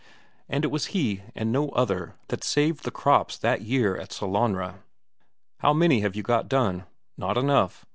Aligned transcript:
And 0.49 0.65
it 0.65 0.71
was 0.71 0.87
he 0.97 1.21
and 1.35 1.51
no 1.51 1.69
other 1.73 2.15
that 2.29 2.43
saved 2.43 2.83
the 2.85 2.89
crops 2.89 3.37
that 3.37 3.61
year 3.61 3.95
at 3.95 4.09
Sellanraa. 4.11 4.79
"How 5.59 5.73
many 5.73 5.99
have 5.99 6.15
you 6.15 6.23
got 6.23 6.49
done? 6.49 6.85
Not 7.17 7.37
enough. 7.37 7.85